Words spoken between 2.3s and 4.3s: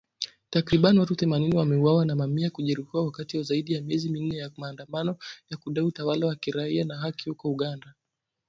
kujeruhiwa wakati wa zaidi ya miezi